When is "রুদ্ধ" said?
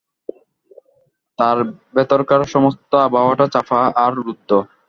4.19-4.49